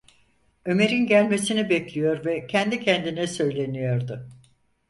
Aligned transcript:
Ömer’in 0.65 1.05
gelmesini 1.05 1.69
bekliyor 1.69 2.25
ve 2.25 2.47
kendi 2.47 2.79
kendine 2.79 3.27
söyleniyordu. 3.27 4.27